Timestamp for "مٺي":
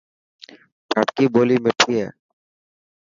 1.63-1.93